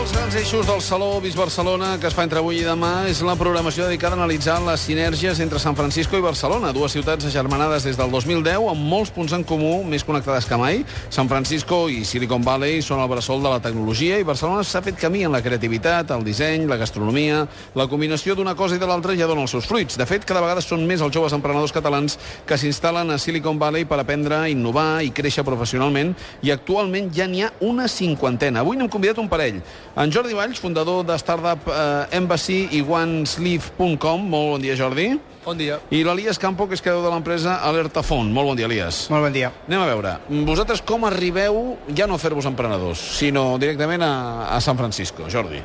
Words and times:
Dels 0.00 0.12
grans 0.16 0.34
eixos 0.34 0.66
del 0.66 0.80
Saló 0.80 1.20
Vis 1.20 1.34
Barcelona 1.36 1.98
que 2.00 2.06
es 2.08 2.14
fa 2.16 2.22
entre 2.24 2.40
avui 2.40 2.62
i 2.62 2.64
demà 2.64 3.02
és 3.10 3.18
la 3.26 3.34
programació 3.36 3.84
dedicada 3.84 4.16
a 4.16 4.18
analitzar 4.22 4.54
les 4.64 4.80
sinergies 4.86 5.42
entre 5.44 5.58
San 5.60 5.74
Francisco 5.76 6.16
i 6.16 6.22
Barcelona, 6.24 6.70
dues 6.72 6.94
ciutats 6.96 7.26
agermanades 7.28 7.84
des 7.84 7.98
del 7.98 8.08
2010 8.08 8.64
amb 8.70 8.86
molts 8.88 9.12
punts 9.12 9.34
en 9.36 9.44
comú 9.44 9.82
més 9.84 10.04
connectades 10.06 10.46
que 10.48 10.56
mai. 10.56 10.80
San 11.12 11.28
Francisco 11.28 11.82
i 11.92 12.06
Silicon 12.08 12.40
Valley 12.46 12.80
són 12.80 13.02
el 13.02 13.10
bressol 13.12 13.44
de 13.44 13.52
la 13.52 13.58
tecnologia 13.60 14.16
i 14.16 14.24
Barcelona 14.24 14.64
s'ha 14.64 14.80
fet 14.86 14.96
camí 14.96 15.26
en 15.26 15.34
la 15.36 15.42
creativitat, 15.44 16.14
el 16.16 16.24
disseny, 16.24 16.64
la 16.70 16.80
gastronomia... 16.80 17.44
La 17.76 17.86
combinació 17.86 18.34
d'una 18.34 18.56
cosa 18.58 18.76
i 18.76 18.80
de 18.80 18.86
l'altra 18.88 19.14
ja 19.16 19.28
dona 19.28 19.44
els 19.44 19.52
seus 19.52 19.66
fruits. 19.68 19.96
De 19.96 20.04
fet, 20.08 20.24
cada 20.26 20.40
vegada 20.42 20.62
són 20.64 20.82
més 20.88 21.00
els 21.04 21.14
joves 21.14 21.32
emprenedors 21.36 21.72
catalans 21.72 22.16
que 22.46 22.58
s'instal·len 22.58 23.12
a 23.14 23.18
Silicon 23.20 23.60
Valley 23.60 23.86
per 23.88 24.00
aprendre 24.00 24.40
innovar 24.50 25.04
i 25.06 25.12
créixer 25.14 25.44
professionalment 25.46 26.12
i 26.42 26.50
actualment 26.52 27.12
ja 27.14 27.28
n'hi 27.30 27.44
ha 27.46 27.52
una 27.64 27.86
cinquantena. 27.88 28.64
Avui 28.64 28.80
n'hem 28.80 28.90
convidat 28.90 29.22
un 29.22 29.30
parell. 29.30 29.62
En 30.00 30.08
Jordi 30.10 30.32
Valls, 30.32 30.56
fundador 30.56 31.04
de 31.04 31.12
Startup 31.20 31.66
eh, 31.68 32.16
Embassy 32.16 32.70
i 32.72 32.78
OneSleeve.com. 32.80 34.22
Molt 34.32 34.54
bon 34.54 34.62
dia, 34.62 34.72
Jordi. 34.72 35.10
Bon 35.44 35.58
dia. 35.58 35.76
I 35.92 36.00
l'Elias 36.08 36.38
Campo, 36.40 36.64
que 36.64 36.78
és 36.78 36.80
creador 36.80 37.04
de 37.04 37.10
l'empresa 37.12 37.58
Alerta 37.68 38.00
Font. 38.00 38.30
Molt 38.32 38.48
bon 38.48 38.56
dia, 38.56 38.64
Elias. 38.64 39.02
Molt 39.12 39.26
bon 39.26 39.34
dia. 39.34 39.50
Anem 39.68 39.82
a 39.82 39.90
veure, 39.90 40.14
vosaltres 40.48 40.80
com 40.88 41.04
arribeu 41.04 41.76
ja 41.92 42.08
no 42.08 42.16
a 42.16 42.22
fer-vos 42.22 42.48
emprenedors, 42.48 43.02
sinó 43.18 43.58
directament 43.60 44.06
a, 44.06 44.14
a 44.56 44.62
San 44.64 44.80
Francisco, 44.80 45.28
Jordi? 45.28 45.60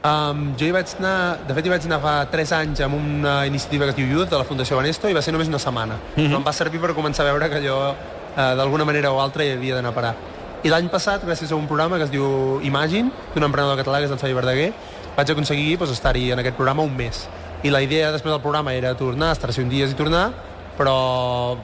Um, 0.00 0.56
jo 0.58 0.66
hi 0.66 0.74
vaig 0.74 0.96
anar, 0.98 1.14
de 1.46 1.54
fet 1.54 1.66
hi 1.68 1.74
vaig 1.76 1.86
anar 1.86 2.00
fa 2.02 2.16
3 2.32 2.56
anys 2.58 2.82
amb 2.88 2.98
una 2.98 3.44
iniciativa 3.46 3.86
que 3.86 3.94
es 3.94 4.00
diu 4.00 4.10
Youth 4.16 4.34
de 4.34 4.40
la 4.40 4.48
Fundació 4.50 4.80
Banesto 4.80 5.06
i 5.06 5.14
va 5.14 5.22
ser 5.22 5.36
només 5.36 5.52
una 5.52 5.62
setmana. 5.62 6.00
Mm. 6.16 6.26
-hmm. 6.26 6.36
Em 6.40 6.50
va 6.50 6.56
servir 6.56 6.82
per 6.82 6.90
començar 6.96 7.22
a 7.22 7.30
veure 7.30 7.50
que 7.50 7.62
allò 7.62 7.78
uh, 7.94 7.94
d'alguna 8.34 8.84
manera 8.84 9.12
o 9.12 9.20
altra 9.20 9.44
hi 9.44 9.52
havia 9.52 9.78
d'anar 9.78 9.94
a 9.94 9.94
parar. 9.94 10.14
I 10.60 10.68
l'any 10.68 10.90
passat, 10.92 11.22
gràcies 11.24 11.52
a 11.52 11.56
un 11.56 11.66
programa 11.68 11.96
que 11.96 12.04
es 12.04 12.10
diu 12.12 12.60
Imagine, 12.66 13.08
d'un 13.34 13.46
emprenedor 13.46 13.78
català 13.80 14.00
que 14.00 14.10
és 14.10 14.12
el 14.12 14.20
Xavi 14.20 14.36
Verdaguer, 14.36 14.70
vaig 15.16 15.32
aconseguir 15.32 15.78
pues, 15.80 15.92
estar-hi 15.94 16.30
en 16.34 16.42
aquest 16.42 16.56
programa 16.58 16.84
un 16.84 16.92
mes. 16.96 17.24
I 17.64 17.72
la 17.72 17.80
idea 17.84 18.10
després 18.12 18.32
del 18.32 18.42
programa 18.44 18.74
era 18.76 18.92
tornar, 18.96 19.32
estar-s'hi 19.32 19.64
un 19.64 19.70
dies 19.72 19.92
i 19.92 19.96
tornar, 19.96 20.30
però 20.76 21.56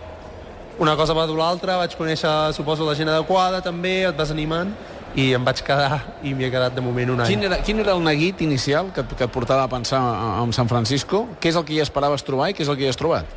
una 0.78 0.96
cosa 0.96 1.16
va 1.16 1.26
dur 1.28 1.38
l'altra, 1.40 1.76
vaig 1.80 1.96
conèixer, 1.96 2.32
suposo, 2.56 2.88
la 2.88 2.96
gent 2.96 3.08
adequada 3.12 3.62
també, 3.64 4.02
et 4.08 4.16
vas 4.16 4.32
animant, 4.32 4.72
i 5.16 5.30
em 5.36 5.44
vaig 5.44 5.62
quedar, 5.64 6.02
i 6.24 6.34
m'hi 6.36 6.48
he 6.48 6.50
quedat 6.52 6.74
de 6.76 6.84
moment 6.84 7.14
un 7.14 7.22
any. 7.24 7.32
Quin 7.32 7.46
era, 7.48 7.60
quin 7.64 7.80
era 7.80 7.94
el 7.96 8.04
neguit 8.04 8.40
inicial 8.44 8.92
que, 8.96 9.04
que 9.16 9.24
et 9.24 9.32
portava 9.32 9.64
a 9.64 9.72
pensar 9.72 10.00
en 10.42 10.52
San 10.52 10.68
Francisco? 10.68 11.24
Què 11.40 11.52
és 11.52 11.56
el 11.56 11.64
que 11.68 11.76
hi 11.76 11.80
esperaves 11.84 12.24
trobar 12.24 12.50
i 12.52 12.56
què 12.56 12.64
és 12.64 12.72
el 12.72 12.76
que 12.76 12.84
hi 12.84 12.90
has 12.92 13.00
trobat? 13.00 13.28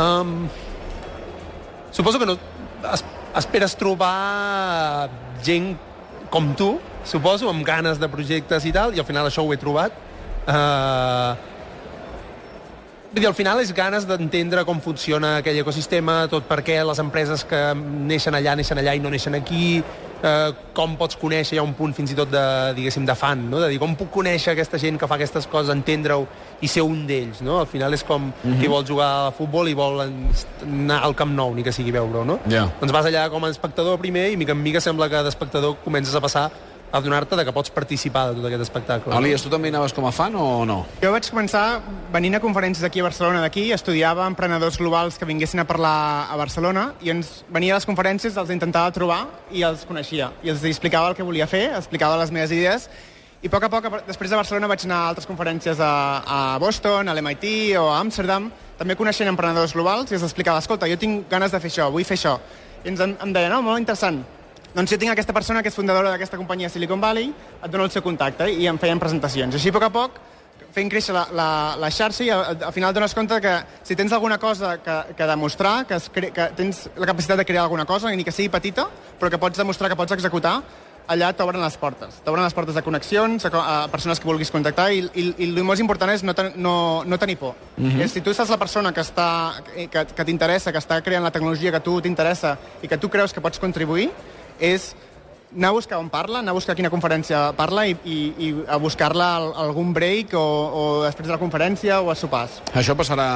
Um, 0.00 0.48
suposo 1.92 2.20
que 2.20 2.28
no... 2.28 2.36
Es, 2.92 3.04
esperes 3.38 3.74
trobar 3.78 5.08
gent 5.44 5.74
com 6.30 6.52
tu, 6.58 6.74
suposo, 7.06 7.48
amb 7.50 7.64
ganes 7.66 8.00
de 8.00 8.08
projectes 8.10 8.64
i 8.66 8.72
tal, 8.74 8.94
i 8.94 9.02
al 9.02 9.06
final 9.06 9.28
això 9.28 9.44
ho 9.44 9.52
he 9.54 9.58
trobat. 9.60 9.94
Uh, 10.44 11.34
dir, 13.14 13.26
al 13.28 13.36
final 13.36 13.60
és 13.62 13.72
ganes 13.74 14.06
d'entendre 14.08 14.64
com 14.66 14.80
funciona 14.82 15.36
aquell 15.38 15.60
ecosistema, 15.62 16.24
tot 16.32 16.48
per 16.48 16.60
què 16.66 16.80
les 16.82 17.00
empreses 17.02 17.44
que 17.48 17.60
neixen 17.78 18.34
allà 18.34 18.56
neixen 18.58 18.80
allà 18.80 18.96
i 18.96 19.02
no 19.02 19.12
neixen 19.14 19.38
aquí, 19.38 19.78
eh, 20.24 20.50
com 20.74 20.96
pots 20.98 21.18
conèixer, 21.20 21.56
hi 21.56 21.60
ha 21.60 21.66
un 21.66 21.74
punt 21.76 21.94
fins 21.96 22.14
i 22.14 22.18
tot 22.18 22.30
de, 22.32 22.42
diguéssim, 22.78 23.06
de 23.06 23.14
fan, 23.18 23.46
no? 23.50 23.60
de 23.62 23.68
dir 23.72 23.78
com 23.82 23.94
puc 23.98 24.10
conèixer 24.14 24.54
aquesta 24.54 24.80
gent 24.80 24.98
que 25.00 25.08
fa 25.10 25.18
aquestes 25.18 25.46
coses, 25.50 25.72
entendre-ho 25.74 26.26
i 26.64 26.70
ser 26.70 26.84
un 26.86 27.04
d'ells. 27.08 27.42
No? 27.44 27.60
Al 27.62 27.70
final 27.70 27.94
és 27.94 28.04
com 28.04 28.30
mm 28.30 28.32
-hmm. 28.42 28.60
qui 28.60 28.68
vol 28.68 28.86
jugar 28.86 29.10
a 29.28 29.32
futbol 29.32 29.68
i 29.68 29.74
vol 29.74 30.00
anar 30.02 31.02
al 31.02 31.14
Camp 31.14 31.32
Nou, 31.32 31.54
ni 31.54 31.62
que 31.62 31.72
sigui 31.72 31.90
veure-ho. 31.90 32.24
No? 32.24 32.38
Ja. 32.48 32.68
Doncs 32.80 32.92
vas 32.92 33.06
allà 33.06 33.28
com 33.30 33.44
a 33.44 33.50
espectador 33.50 33.98
primer 33.98 34.30
i 34.32 34.36
mica 34.36 34.52
en 34.52 34.62
mica 34.62 34.80
sembla 34.80 35.08
que 35.08 35.22
d'espectador 35.22 35.76
comences 35.84 36.14
a 36.14 36.20
passar 36.20 36.50
a 36.94 37.00
donar-te 37.02 37.34
de 37.34 37.44
que 37.44 37.52
pots 37.52 37.72
participar 37.74 38.28
de 38.30 38.36
tot 38.38 38.46
aquest 38.46 38.62
espectacle. 38.62 39.10
no? 39.10 39.18
Elias, 39.18 39.42
tu 39.42 39.50
també 39.50 39.72
anaves 39.72 39.92
com 39.92 40.06
a 40.06 40.12
fan 40.14 40.36
o 40.38 40.64
no? 40.68 40.84
Jo 41.02 41.10
vaig 41.10 41.26
començar 41.26 41.80
venint 42.14 42.38
a 42.38 42.40
conferències 42.42 42.86
aquí 42.86 43.02
a 43.02 43.08
Barcelona 43.08 43.40
d'aquí, 43.42 43.72
estudiava 43.74 44.28
emprenedors 44.30 44.78
globals 44.78 45.18
que 45.18 45.26
vinguessin 45.26 45.58
a 45.58 45.66
parlar 45.66 46.30
a 46.30 46.36
Barcelona 46.38 46.92
i 47.02 47.10
ens 47.10 47.40
venia 47.50 47.74
a 47.74 47.80
les 47.80 47.88
conferències, 47.88 48.38
els 48.38 48.52
intentava 48.54 48.94
trobar 48.94 49.24
i 49.50 49.66
els 49.66 49.82
coneixia. 49.88 50.30
I 50.46 50.54
els 50.54 50.62
explicava 50.70 51.10
el 51.10 51.18
que 51.18 51.26
volia 51.26 51.48
fer, 51.50 51.66
explicava 51.74 52.20
les 52.20 52.30
meves 52.30 52.54
idees 52.54 52.86
i 53.44 53.50
a 53.50 53.52
poc 53.52 53.66
a 53.66 53.68
poc, 53.68 53.90
després 54.06 54.30
de 54.30 54.38
Barcelona 54.38 54.70
vaig 54.70 54.86
anar 54.86 55.00
a 55.02 55.08
altres 55.10 55.26
conferències 55.28 55.82
a, 55.82 55.90
a 56.24 56.38
Boston, 56.62 57.10
a 57.10 57.16
l'MIT 57.18 57.74
o 57.76 57.90
a 57.90 57.98
Amsterdam, 57.98 58.46
també 58.78 58.94
coneixent 58.96 59.28
emprenedors 59.28 59.74
globals 59.76 60.14
i 60.14 60.16
els 60.16 60.24
explicava, 60.24 60.62
escolta, 60.62 60.88
jo 60.88 60.96
tinc 60.96 61.26
ganes 61.28 61.52
de 61.52 61.60
fer 61.60 61.68
això, 61.74 61.90
vull 61.92 62.06
fer 62.08 62.16
això. 62.16 62.38
I 62.84 62.94
ens, 62.94 63.02
em 63.04 63.34
deien, 63.36 63.52
no, 63.52 63.60
molt 63.66 63.82
interessant, 63.82 64.22
doncs 64.74 64.90
jo 64.90 64.98
tinc 64.98 65.12
aquesta 65.12 65.32
persona 65.32 65.62
que 65.62 65.70
és 65.70 65.76
fundadora 65.76 66.10
d'aquesta 66.10 66.36
companyia 66.36 66.68
Silicon 66.68 67.00
Valley, 67.00 67.30
et 67.62 67.70
dono 67.70 67.84
el 67.86 67.92
seu 67.94 68.02
contacte 68.02 68.48
i 68.50 68.66
em 68.66 68.78
feien 68.78 68.98
presentacions. 68.98 69.54
Així, 69.54 69.70
a 69.70 69.76
poc 69.76 69.86
a 69.86 69.90
poc, 69.94 70.22
fent 70.74 70.90
créixer 70.90 71.14
la, 71.14 71.28
la, 71.30 71.48
la 71.78 71.90
xarxa 71.94 72.24
i 72.26 72.30
al, 72.34 72.56
al 72.66 72.72
final 72.74 72.94
dones 72.94 73.14
compte 73.14 73.38
que 73.40 73.52
si 73.86 73.94
tens 73.94 74.12
alguna 74.12 74.40
cosa 74.42 74.76
que, 74.82 74.96
que 75.14 75.28
demostrar, 75.30 75.84
que, 75.86 76.00
es 76.00 76.08
cre 76.10 76.32
que 76.34 76.48
tens 76.58 76.88
la 76.96 77.06
capacitat 77.06 77.38
de 77.38 77.46
crear 77.46 77.62
alguna 77.68 77.86
cosa, 77.86 78.10
ni 78.10 78.26
que 78.26 78.34
sigui 78.34 78.50
petita, 78.50 78.88
però 79.20 79.30
que 79.30 79.38
pots 79.38 79.62
demostrar 79.62 79.92
que 79.92 79.98
pots 80.00 80.16
executar, 80.18 80.56
allà 81.06 81.30
t'obren 81.36 81.62
les 81.62 81.76
portes. 81.78 82.18
T'obren 82.24 82.42
les 82.42 82.54
portes 82.56 82.74
de 82.74 82.82
connexions, 82.82 83.44
a, 83.46 83.50
a 83.52 83.88
persones 83.92 84.20
que 84.20 84.28
vulguis 84.28 84.50
contactar 84.50 84.88
i, 84.92 85.04
i, 85.14 85.26
i 85.36 85.50
el 85.50 85.64
més 85.66 85.82
important 85.84 86.10
és 86.14 86.24
no, 86.24 86.34
ten, 86.34 86.54
no, 86.56 86.76
no 87.06 87.18
tenir 87.20 87.36
por. 87.38 87.54
Mm 87.76 87.90
-hmm. 87.90 88.08
Si 88.08 88.20
tu 88.20 88.30
estàs 88.30 88.50
la 88.50 88.58
persona 88.58 88.92
que, 88.92 89.00
està, 89.00 89.62
que, 89.90 90.06
que 90.06 90.24
t'interessa, 90.24 90.72
que 90.72 90.78
està 90.78 91.02
creant 91.02 91.22
la 91.22 91.30
tecnologia 91.30 91.70
que 91.70 91.76
a 91.76 91.82
tu 91.82 92.00
t'interessa 92.00 92.58
i 92.82 92.88
que 92.88 92.98
tu 92.98 93.08
creus 93.08 93.32
que 93.32 93.40
pots 93.40 93.58
contribuir, 93.58 94.10
és 94.64 94.94
anar 95.56 95.68
a 95.68 95.72
buscar 95.76 95.98
on 96.02 96.08
parla, 96.10 96.40
anar 96.40 96.50
a 96.50 96.56
buscar 96.56 96.74
quina 96.74 96.90
conferència 96.90 97.52
parla 97.56 97.86
i, 97.86 97.94
i, 98.04 98.16
i 98.42 98.48
a 98.66 98.76
buscar-la 98.82 99.28
al- 99.36 99.52
algun 99.66 99.92
break 99.94 100.34
o, 100.34 100.42
o 100.42 100.82
després 101.04 101.28
de 101.28 101.32
la 101.34 101.38
conferència 101.38 102.00
o 102.02 102.10
a 102.10 102.16
sopars. 102.18 102.60
Això 102.74 102.96
passarà 102.98 103.26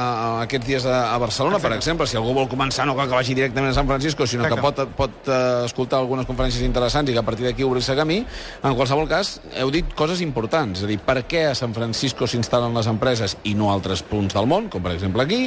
aquests 0.43 0.67
dies 0.67 0.85
a, 0.85 1.13
a 1.13 1.17
Barcelona, 1.21 1.55
Exacte. 1.57 1.69
per 1.69 1.77
exemple, 1.79 2.07
si 2.11 2.17
algú 2.19 2.33
vol 2.35 2.49
començar, 2.51 2.85
no 2.89 2.95
cal 2.97 3.07
que 3.07 3.15
vagi 3.15 3.35
directament 3.37 3.71
a 3.71 3.77
San 3.77 3.87
Francisco, 3.87 4.27
sinó 4.27 4.43
Exacte. 4.45 4.59
que 4.59 4.83
pot, 4.83 4.93
pot 4.99 5.31
uh, 5.31 5.65
escoltar 5.65 5.99
algunes 6.03 6.27
conferències 6.27 6.63
interessants 6.67 7.09
i 7.09 7.15
que 7.15 7.23
a 7.23 7.25
partir 7.25 7.47
d'aquí 7.47 7.63
obrir-se 7.63 7.95
camí. 7.95 8.19
En 8.63 8.75
qualsevol 8.75 9.07
cas, 9.07 9.37
heu 9.55 9.71
dit 9.71 9.87
coses 9.95 10.19
importants, 10.25 10.79
és 10.81 10.87
a 10.87 10.91
dir, 10.91 10.99
per 10.99 11.21
què 11.29 11.45
a 11.49 11.55
San 11.55 11.73
Francisco 11.77 12.27
s'instal·len 12.27 12.75
les 12.75 12.87
empreses 12.91 13.37
i 13.47 13.55
no 13.55 13.69
a 13.71 13.77
altres 13.79 14.03
punts 14.03 14.35
del 14.35 14.47
món, 14.49 14.67
com 14.69 14.83
per 14.83 14.91
exemple 14.97 15.23
aquí, 15.23 15.45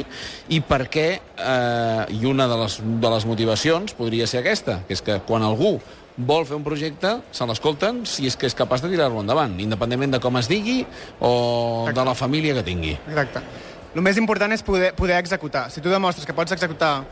i 0.49 0.61
per 0.65 0.87
què, 0.89 1.07
eh, 1.37 2.05
i 2.17 2.25
una 2.29 2.47
de 2.49 2.57
les, 2.65 2.79
de 2.81 3.13
les 3.13 3.25
motivacions 3.29 3.93
podria 3.97 4.25
ser 4.27 4.41
aquesta, 4.41 4.81
que 4.87 4.97
és 4.97 5.01
que 5.05 5.19
quan 5.27 5.45
algú 5.45 5.77
vol 6.17 6.45
fer 6.45 6.57
un 6.57 6.63
projecte, 6.65 7.15
se 7.33 7.45
l'escolten 7.49 8.03
si 8.05 8.27
és 8.29 8.37
que 8.37 8.45
és 8.49 8.55
capaç 8.57 8.83
de 8.85 8.91
tirar-lo 8.91 9.23
endavant, 9.23 9.55
independentment 9.59 10.13
de 10.13 10.21
com 10.21 10.37
es 10.37 10.49
digui 10.51 10.83
o 11.19 11.89
de 11.89 12.05
la 12.05 12.13
família 12.13 12.53
que 12.53 12.65
tingui. 12.65 12.93
Exacte. 13.07 13.41
El 13.93 14.01
més 14.01 14.17
important 14.17 14.53
és 14.53 14.63
poder, 14.65 14.93
poder 14.97 15.19
executar. 15.21 15.67
Si 15.69 15.81
tu 15.81 15.89
demostres 15.89 16.25
que 16.25 16.33
pots 16.33 16.53
executar 16.53 17.03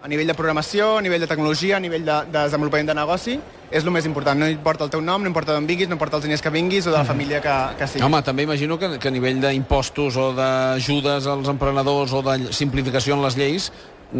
a 0.00 0.08
nivell 0.08 0.30
de 0.30 0.34
programació, 0.34 0.94
a 0.96 1.02
nivell 1.04 1.20
de 1.20 1.28
tecnologia, 1.28 1.76
a 1.76 1.80
nivell 1.80 2.04
de, 2.06 2.16
de 2.32 2.44
desenvolupament 2.46 2.88
de 2.88 2.96
negoci, 2.96 3.34
és 3.70 3.84
el 3.84 3.92
més 3.92 4.06
important. 4.08 4.40
No 4.40 4.48
importa 4.48 4.86
el 4.86 4.92
teu 4.92 5.02
nom, 5.04 5.20
no 5.20 5.28
importa 5.28 5.52
d'on 5.52 5.68
vinguis, 5.68 5.90
no 5.90 5.98
importa 5.98 6.16
els 6.16 6.24
diners 6.24 6.40
que 6.40 6.52
vinguis 6.54 6.88
o 6.88 6.94
de 6.94 6.96
la 6.96 7.04
família 7.04 7.42
que, 7.44 7.56
que 7.76 7.88
siguis. 7.88 8.06
Home, 8.06 8.22
també 8.24 8.48
imagino 8.48 8.78
que, 8.80 8.94
que 8.98 9.12
a 9.12 9.14
nivell 9.14 9.42
d'impostos 9.44 10.16
o 10.16 10.30
d'ajudes 10.36 11.28
als 11.28 11.52
emprenedors 11.52 12.16
o 12.16 12.24
de 12.24 12.54
simplificació 12.56 13.18
en 13.18 13.26
les 13.26 13.36
lleis 13.36 13.70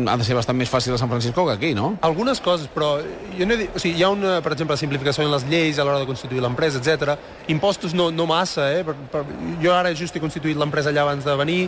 ha 0.06 0.16
de 0.16 0.24
ser 0.26 0.36
bastant 0.38 0.56
més 0.58 0.70
fàcil 0.70 0.94
a 0.94 0.98
San 1.00 1.10
Francisco 1.10 1.44
que 1.48 1.54
aquí, 1.56 1.70
no? 1.74 1.96
Algunes 2.06 2.40
coses, 2.40 2.68
però 2.70 2.92
jo 3.36 3.46
no 3.46 3.54
he 3.54 3.62
dit, 3.64 3.72
o 3.74 3.82
sigui, 3.82 3.98
hi 3.98 4.04
ha 4.06 4.10
una, 4.14 4.36
per 4.44 4.52
exemple, 4.54 4.76
simplificació 4.78 5.24
en 5.26 5.32
les 5.34 5.46
lleis 5.50 5.78
a 5.78 5.86
l'hora 5.86 5.98
de 6.02 6.06
constituir 6.08 6.42
l'empresa, 6.44 6.78
etc. 6.78 7.16
Impostos 7.50 7.94
no, 7.94 8.10
no 8.14 8.26
massa, 8.30 8.70
eh? 8.72 8.84
Per, 8.86 8.94
per, 9.12 9.24
jo 9.62 9.74
ara 9.74 9.94
just 9.96 10.16
he 10.16 10.22
constituït 10.22 10.58
l'empresa 10.60 10.92
allà 10.94 11.06
abans 11.08 11.26
de 11.26 11.34
venir 11.40 11.60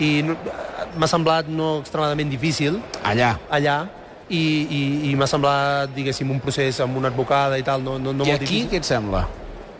i 0.00 0.10
no, 0.24 0.36
m'ha 0.96 1.08
semblat 1.10 1.48
no 1.52 1.78
extremadament 1.82 2.30
difícil 2.32 2.78
Allà. 3.04 3.34
allà 3.52 3.82
i, 4.30 4.38
i, 4.40 4.80
i 5.10 5.14
m'ha 5.18 5.26
semblat, 5.28 5.90
diguéssim, 5.96 6.30
un 6.30 6.40
procés 6.40 6.78
amb 6.84 6.96
una 7.00 7.10
advocada 7.10 7.58
i 7.58 7.66
tal, 7.66 7.82
no, 7.82 7.98
no, 7.98 8.14
no 8.14 8.24
I 8.24 8.30
molt 8.30 8.36
aquí 8.44 8.46
difícil. 8.46 8.70
què 8.70 8.80
et 8.80 8.86
sembla? 8.88 9.24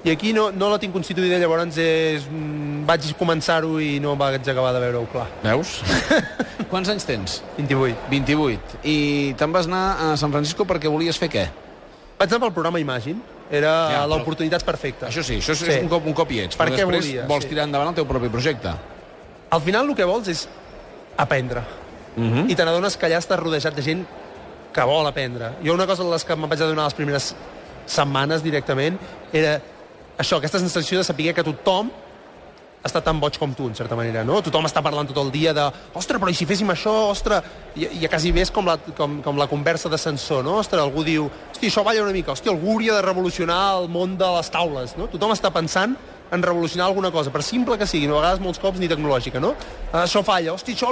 I 0.04 0.10
aquí 0.14 0.32
no, 0.32 0.48
no 0.50 0.70
la 0.72 0.78
tinc 0.80 0.94
constituïda, 0.94 1.36
llavors 1.38 1.76
és, 1.76 2.24
mm, 2.24 2.86
vaig 2.88 3.10
començar-ho 3.18 3.74
i 3.84 3.98
no 4.00 4.14
vaig 4.16 4.40
acabar 4.48 4.72
de 4.72 4.80
veure-ho 4.80 5.06
clar. 5.12 5.26
Veus? 5.44 5.80
Quants 6.70 6.88
anys 6.88 7.04
tens? 7.04 7.42
28. 7.58 8.06
28. 8.08 8.80
I 8.88 9.34
te'n 9.36 9.52
vas 9.52 9.68
anar 9.68 9.84
a 10.00 10.14
San 10.16 10.32
Francisco 10.32 10.64
perquè 10.64 10.88
volies 10.88 11.18
fer 11.20 11.28
què? 11.28 11.44
Vaig 12.20 12.30
anar 12.32 12.40
pel 12.46 12.54
programa 12.56 12.80
Imagine, 12.80 13.20
era 13.50 13.72
Ja, 13.90 14.06
l'oportunitat 14.08 14.64
perfecta. 14.64 15.08
Això 15.08 15.24
sí, 15.26 15.36
això 15.40 15.52
és 15.52 15.64
Sí. 15.66 15.78
un 15.82 15.88
cop, 15.88 16.06
un 16.06 16.14
cop 16.14 16.30
hi 16.30 16.40
ets. 16.46 16.56
Per 16.56 16.68
però 16.68 16.76
després 16.76 17.04
volia, 17.04 17.26
vols 17.26 17.44
sí. 17.44 17.50
tirar 17.50 17.64
endavant 17.64 17.88
el 17.88 17.94
teu 17.94 18.06
propi 18.06 18.28
projecte. 18.28 18.72
Al 19.50 19.60
final 19.60 19.88
el 19.88 19.96
que 19.96 20.04
vols 20.04 20.28
és 20.28 20.48
aprendre. 21.16 21.60
Uh 22.16 22.22
-huh. 22.22 22.50
I 22.50 22.54
te 22.54 22.64
n'adones 22.64 22.96
que 22.96 23.06
allà 23.06 23.18
estàs 23.18 23.38
rodejat 23.38 23.74
de 23.74 23.82
gent 23.82 24.06
que 24.72 24.82
vol 24.82 25.06
aprendre. 25.06 25.52
Jo 25.64 25.74
una 25.74 25.86
cosa 25.86 26.04
de 26.04 26.10
les 26.10 26.24
que 26.24 26.36
me'n 26.36 26.48
vaig 26.48 26.60
adonar 26.62 26.84
les 26.84 26.94
primeres 26.94 27.34
setmanes 27.86 28.42
directament 28.42 28.98
era 29.32 29.60
això, 30.20 30.38
aquesta 30.38 30.60
sensació 30.62 31.00
de 31.00 31.06
saber 31.08 31.32
que 31.34 31.44
tothom 31.46 31.90
està 32.84 33.02
tan 33.04 33.18
boig 33.20 33.36
com 33.36 33.52
tu, 33.52 33.66
en 33.68 33.74
certa 33.76 33.96
manera, 33.96 34.22
no? 34.24 34.38
Tothom 34.44 34.64
està 34.68 34.80
parlant 34.84 35.08
tot 35.08 35.18
el 35.20 35.30
dia 35.32 35.52
de 35.56 35.66
ostres, 35.96 36.20
però 36.20 36.30
i 36.32 36.36
si 36.36 36.46
féssim 36.48 36.70
això, 36.72 36.94
ostres... 37.10 37.44
I, 37.76 37.86
i 38.00 38.08
quasi 38.10 38.32
més 38.34 38.50
com 38.50 38.66
la, 38.66 38.78
com, 38.98 39.20
com 39.22 39.36
la 39.38 39.46
conversa 39.50 39.90
d'ascensor, 39.92 40.42
no? 40.46 40.56
Ostres, 40.62 40.80
algú 40.82 41.04
diu, 41.06 41.28
hosti, 41.52 41.68
això 41.68 41.84
balla 41.86 42.02
una 42.02 42.14
mica, 42.16 42.32
hosti, 42.32 42.50
algú 42.50 42.72
hauria 42.72 42.96
de 42.96 43.04
revolucionar 43.04 43.60
el 43.82 43.90
món 43.92 44.16
de 44.18 44.30
les 44.38 44.50
taules, 44.50 44.96
no? 44.98 45.10
Tothom 45.12 45.36
està 45.36 45.52
pensant 45.54 45.94
en 46.30 46.42
revolucionar 46.46 46.86
alguna 46.86 47.10
cosa, 47.10 47.30
per 47.34 47.42
simple 47.42 47.76
que 47.78 47.88
sigui, 47.90 48.08
a 48.08 48.16
vegades 48.16 48.42
molts 48.42 48.60
cops 48.62 48.80
ni 48.80 48.88
tecnològica, 48.90 49.42
no? 49.42 49.52
Això 49.92 50.24
falla, 50.26 50.54
hosti, 50.56 50.74
això... 50.78 50.90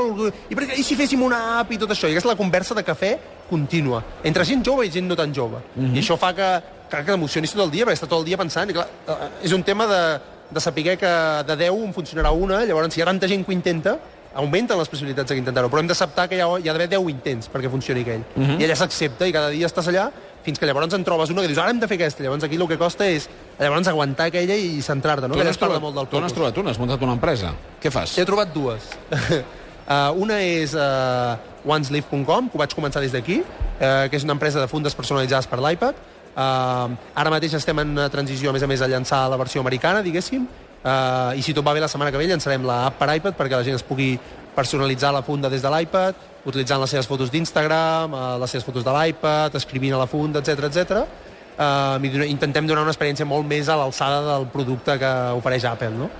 I, 0.51 0.55
per, 0.55 0.69
I 0.77 0.85
si 0.85 0.99
féssim 0.99 1.25
una 1.25 1.41
app 1.63 1.73
i 1.73 1.81
tot 1.81 1.95
això? 1.95 2.07
I 2.07 2.17
aquesta 2.17 2.29
és 2.29 2.35
la 2.35 2.41
conversa 2.41 2.77
de 2.77 2.85
cafè 2.87 3.17
contínua, 3.49 4.03
entre 4.23 4.45
gent 4.45 4.65
jove 4.65 4.87
i 4.87 4.91
gent 4.91 5.09
no 5.09 5.17
tan 5.17 5.35
jove. 5.35 5.59
Mm 5.75 5.85
-hmm. 5.85 5.97
I 5.97 6.01
això 6.01 6.17
fa 6.17 6.35
que, 6.35 6.63
que, 6.91 6.97
que 6.97 7.13
t'emocionis 7.13 7.53
tot 7.53 7.65
el 7.65 7.71
dia, 7.71 7.85
perquè 7.85 7.97
està 7.97 8.09
tot 8.09 8.19
el 8.21 8.25
dia 8.25 8.37
pensant, 8.37 8.71
i 8.71 8.73
clar, 8.73 8.87
uh, 9.09 9.29
és 9.43 9.53
un 9.53 9.63
tema 9.63 9.87
de, 9.87 10.21
de 10.51 10.61
saber 10.61 10.97
que 10.97 11.13
de 11.47 11.57
10 11.57 11.85
en 11.85 11.95
funcionarà 11.95 12.31
una, 12.31 12.65
llavors 12.65 12.95
si 12.95 13.01
hi 13.01 13.03
ha 13.03 13.07
tanta 13.07 13.29
gent 13.29 13.45
que 13.45 13.53
ho 13.53 13.55
intenta, 13.55 13.99
augmenten 14.35 14.79
les 14.79 14.89
possibilitats 14.89 15.33
d'intentar-ho, 15.33 15.69
però 15.69 15.81
hem 15.81 15.89
d'acceptar 15.89 16.29
que 16.29 16.37
hi 16.37 16.41
ha, 16.41 16.49
hi 16.59 16.69
ha 16.69 16.73
d'haver 16.73 16.89
10 16.89 17.11
intents 17.11 17.51
perquè 17.51 17.71
funcioni 17.71 18.01
aquell. 18.01 18.25
Uh 18.37 18.43
-huh. 18.43 18.61
I 18.61 18.65
allà 18.65 18.75
s'accepta 18.75 19.27
i 19.27 19.33
cada 19.33 19.49
dia 19.49 19.67
estàs 19.67 19.89
allà 19.89 20.11
fins 20.43 20.59
que 20.59 20.67
llavors 20.67 20.95
en 20.95 21.05
trobes 21.05 21.31
una 21.31 21.43
que 21.43 21.49
dius, 21.49 21.59
ara 21.59 21.71
hem 21.71 21.81
de 21.81 21.89
fer 21.89 21.99
aquesta. 21.99 22.23
Llavors 22.23 22.45
aquí 22.45 22.57
el 22.57 22.69
que 22.69 22.79
costa 22.79 23.07
és 23.07 23.29
llavors 23.59 23.89
aguantar 23.89 24.27
aquella 24.27 24.55
i 24.55 24.81
centrar-te, 24.83 25.29
no? 25.29 25.35
Tu 25.35 25.45
n'has 25.45 25.59
trobat, 25.59 25.81
molt 25.81 25.95
del 25.95 26.07
tu 26.07 26.21
n'has 26.21 26.33
focus. 26.33 26.35
trobat 26.35 26.59
una, 26.59 26.71
has 26.71 26.79
muntat 26.79 27.03
una 27.03 27.13
empresa. 27.13 27.55
Què 27.83 27.91
fas? 27.91 28.17
He 28.19 28.25
trobat 28.25 28.55
dues. 28.55 28.83
uh, 29.89 30.13
una 30.21 30.39
és 30.45 30.77
uh, 30.77 31.35
onesleaf.com, 31.65 32.49
que 32.49 32.57
ho 32.57 32.61
vaig 32.61 32.77
començar 32.77 33.03
des 33.03 33.15
d'aquí, 33.15 33.41
uh, 33.43 34.07
que 34.09 34.17
és 34.17 34.25
una 34.27 34.37
empresa 34.37 34.61
de 34.61 34.69
fundes 34.71 34.95
personalitzades 34.95 35.49
per 35.51 35.61
l'iPad. 35.65 35.99
Uh, 36.39 36.95
ara 37.19 37.33
mateix 37.35 37.57
estem 37.59 37.81
en 37.83 37.95
transició, 38.13 38.51
a 38.51 38.57
més 38.57 38.63
a 38.63 38.71
més, 38.71 38.83
a 38.85 38.89
llançar 38.91 39.25
la 39.31 39.39
versió 39.41 39.63
americana, 39.65 40.05
diguéssim, 40.07 40.45
uh, 40.85 41.35
i 41.35 41.43
si 41.43 41.55
tot 41.57 41.67
va 41.67 41.75
bé 41.75 41.83
la 41.83 41.91
setmana 41.91 42.13
que 42.15 42.21
ve 42.21 42.29
llançarem 42.31 42.67
l'app 42.67 43.01
per 43.01 43.11
iPad 43.17 43.39
perquè 43.39 43.59
la 43.59 43.67
gent 43.67 43.79
es 43.79 43.87
pugui 43.87 44.13
personalitzar 44.55 45.13
la 45.15 45.23
funda 45.23 45.51
des 45.51 45.63
de 45.63 45.71
l'iPad, 45.73 46.27
utilitzant 46.47 46.81
les 46.83 46.95
seves 46.95 47.09
fotos 47.11 47.33
d'Instagram, 47.35 48.15
uh, 48.15 48.37
les 48.43 48.55
seves 48.55 48.67
fotos 48.67 48.87
de 48.87 48.95
l'iPad, 48.95 49.57
escrivint 49.59 49.97
a 49.97 50.05
la 50.05 50.07
funda, 50.11 50.45
etc 50.45 50.71
etc. 50.71 51.03
Uh, 51.59 51.99
intentem 52.31 52.67
donar 52.71 52.85
una 52.87 52.95
experiència 52.95 53.27
molt 53.27 53.47
més 53.47 53.67
a 53.67 53.75
l'alçada 53.81 54.23
del 54.29 54.47
producte 54.53 54.95
que 55.01 55.15
ofereix 55.41 55.65
Apple, 55.67 55.91
no? 55.99 56.11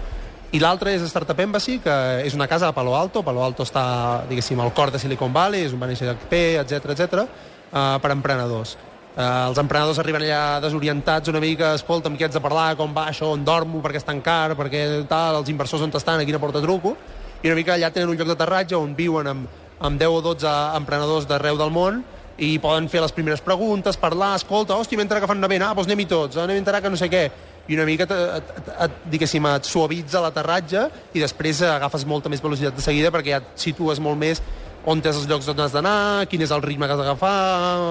I 0.49 0.59
l'altre 0.63 0.95
és 0.97 1.03
Startup 1.11 1.37
Embassy, 1.45 1.77
que 1.85 1.95
és 2.25 2.33
una 2.33 2.47
casa 2.49 2.71
a 2.71 2.73
Palo 2.73 2.95
Alto. 2.97 3.21
Palo 3.21 3.43
Alto 3.45 3.67
està, 3.67 4.25
diguéssim, 4.31 4.61
al 4.65 4.73
cor 4.73 4.89
de 4.89 4.99
Silicon 4.99 5.33
Valley, 5.33 5.67
és 5.67 5.75
un 5.77 5.83
va 5.83 5.89
néixer 5.91 6.09
HP, 6.09 6.39
etc 6.63 6.95
etc 6.95 7.19
uh, 7.21 7.99
per 8.01 8.15
emprenedors. 8.15 8.79
Uh, 9.13 9.51
els 9.51 9.61
emprenedors 9.61 10.01
arriben 10.01 10.25
allà 10.25 10.63
desorientats 10.65 11.29
una 11.29 11.43
mica, 11.45 11.75
escolta'm, 11.77 12.17
què 12.17 12.29
haig 12.29 12.33
de 12.33 12.41
parlar, 12.41 12.71
com 12.81 12.97
va 12.97 13.11
això, 13.11 13.29
on 13.35 13.45
dormo, 13.45 13.83
perquè 13.85 14.01
és 14.01 14.09
tan 14.09 14.23
car, 14.25 14.55
perquè 14.57 14.87
tal, 15.11 15.43
els 15.43 15.51
inversors 15.53 15.85
on 15.85 15.93
estan, 16.01 16.23
a 16.23 16.25
quina 16.25 16.41
porta 16.41 16.65
truco, 16.65 16.95
i 17.43 17.51
una 17.51 17.59
mica 17.59 17.75
allà 17.77 17.93
tenen 17.93 18.09
un 18.09 18.17
lloc 18.17 18.33
d'aterratge 18.33 18.79
on 18.79 18.97
viuen 18.97 19.29
amb, 19.29 19.61
amb 19.85 20.01
10 20.01 20.17
o 20.17 20.23
12 20.31 20.55
emprenedors 20.81 21.29
d'arreu 21.29 21.61
del 21.61 21.75
món 21.75 22.01
i 22.39 22.55
poden 22.63 22.89
fer 22.89 23.03
les 23.03 23.13
primeres 23.13 23.43
preguntes, 23.45 23.99
parlar, 24.01 24.37
escolta, 24.39 24.79
hòstia, 24.79 24.97
m'he 24.97 25.09
que 25.11 25.29
fan 25.29 25.43
una 25.43 25.51
vent, 25.51 25.67
ah, 25.67 25.75
doncs 25.75 25.91
anem-hi 25.91 26.07
tots, 26.09 26.39
ah, 26.39 26.47
anem 26.47 26.57
a 26.57 26.63
enterar 26.63 26.81
que 26.81 26.91
no 26.91 26.97
sé 26.97 27.11
què, 27.11 27.27
i 27.69 27.77
una 27.77 27.85
mica, 27.85 28.05
et, 28.05 28.13
et, 28.13 28.71
et, 28.87 29.03
diguéssim, 29.13 29.45
et 29.53 29.69
suavitza 29.69 30.23
l'aterratge 30.25 30.89
i 31.15 31.21
després 31.21 31.61
agafes 31.69 32.07
molta 32.09 32.33
més 32.33 32.43
velocitat 32.43 32.77
de 32.77 32.85
seguida 32.85 33.13
perquè 33.15 33.37
ja 33.37 33.43
et 33.43 33.53
situes 33.69 34.01
molt 34.01 34.19
més 34.21 34.43
on 34.89 35.03
és 35.05 35.17
els 35.17 35.27
llocs 35.29 35.49
on 35.51 35.59
has 35.61 35.75
d'anar, 35.75 36.27
quin 36.31 36.43
és 36.45 36.53
el 36.55 36.63
ritme 36.65 36.87
que 36.87 36.95
has 36.95 37.01
d'agafar, 37.01 37.33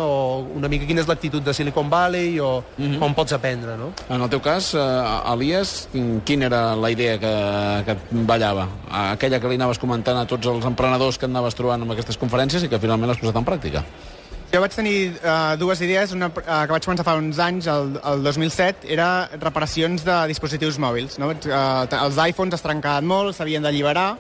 o 0.07 0.47
una 0.57 0.69
mica 0.71 0.87
quina 0.89 1.03
és 1.03 1.09
l'actitud 1.09 1.43
de 1.45 1.53
Silicon 1.53 1.91
Valley, 1.91 2.39
o 2.39 2.63
mm 2.77 2.85
-hmm. 2.85 2.99
com 2.99 3.13
pots 3.13 3.33
aprendre, 3.33 3.77
no? 3.77 3.91
En 4.09 4.21
el 4.21 4.29
teu 4.29 4.41
cas, 4.41 4.73
eh, 4.73 5.33
Elias, 5.33 5.89
quina 6.25 6.45
era 6.45 6.75
la 6.75 6.89
idea 6.89 7.19
que, 7.19 7.83
que 7.85 7.91
et 7.91 7.99
ballava? 8.11 8.67
Aquella 8.89 9.39
que 9.39 9.47
li 9.47 9.55
anaves 9.55 9.77
comentant 9.77 10.17
a 10.17 10.25
tots 10.25 10.47
els 10.47 10.65
emprenedors 10.65 11.17
que 11.17 11.25
anaves 11.25 11.55
trobant 11.55 11.81
en 11.81 11.91
aquestes 11.91 12.17
conferències 12.17 12.63
i 12.63 12.69
que 12.69 12.79
finalment 12.79 13.11
has 13.11 13.19
posat 13.19 13.35
en 13.35 13.45
pràctica. 13.45 13.83
Jo 14.47 14.61
vaig 14.63 14.71
tenir 14.71 14.95
uh, 15.19 15.57
dues 15.59 15.81
idees. 15.83 16.13
Una 16.15 16.29
uh, 16.31 16.37
que 16.39 16.71
vaig 16.71 16.85
començar 16.85 17.03
fa 17.03 17.17
uns 17.19 17.39
anys, 17.43 17.67
el, 17.67 17.97
el 17.99 18.23
2007, 18.23 18.87
era 18.95 19.27
reparacions 19.41 20.05
de 20.07 20.15
dispositius 20.31 20.79
mòbils. 20.79 21.17
No? 21.19 21.33
Uh, 21.35 21.83
els 21.99 22.21
iPhones 22.29 22.55
es 22.55 22.63
trencaven 22.63 23.07
molt, 23.09 23.35
s'havien 23.35 23.65
d'alliberar, 23.65 24.13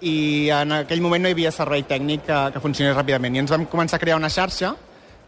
i 0.00 0.48
en 0.52 0.72
aquell 0.80 1.04
moment 1.04 1.24
no 1.24 1.28
hi 1.28 1.36
havia 1.36 1.52
servei 1.52 1.84
tècnic 1.88 2.24
que, 2.24 2.40
que 2.54 2.64
funcionés 2.64 2.96
ràpidament. 2.96 3.36
I 3.36 3.44
ens 3.44 3.52
vam 3.52 3.68
començar 3.68 4.00
a 4.00 4.02
crear 4.02 4.16
una 4.16 4.32
xarxa 4.32 4.72